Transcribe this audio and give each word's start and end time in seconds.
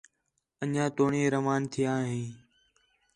انڄیاں 0.61 0.89
توڑیں 0.97 1.31
روان 1.35 1.61
تِھیا 1.71 1.93
ہیں 2.09 2.27